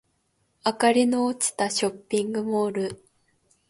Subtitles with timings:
[0.65, 3.05] 明かりの落ちたショッピングモール